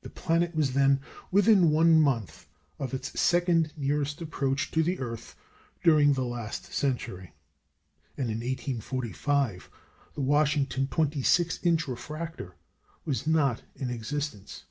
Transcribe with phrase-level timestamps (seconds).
[0.00, 0.98] The planet was then
[1.30, 2.48] within one month
[2.80, 5.36] of its second nearest approach to the earth
[5.84, 7.32] during the last century;
[8.16, 9.70] and in 1845
[10.16, 12.56] the Washington 26 inch refractor
[13.04, 14.64] was not in existence.